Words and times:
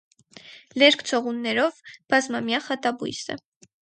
Լերկ 0.83 1.03
ցողուններով 1.11 1.77
բազմամյա 2.15 2.63
խատաբույս 2.71 3.21
է։ 3.37 3.39